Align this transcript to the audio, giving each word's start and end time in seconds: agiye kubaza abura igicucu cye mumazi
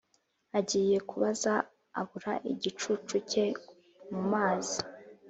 agiye 0.59 0.97
kubaza 1.09 1.53
abura 2.01 2.33
igicucu 2.51 3.15
cye 3.29 3.45
mumazi 4.11 4.77